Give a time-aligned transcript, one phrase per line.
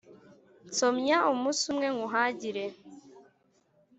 [0.67, 2.65] nsomya umusa umwe nywuhagire,